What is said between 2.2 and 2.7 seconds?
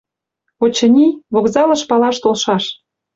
толшаш.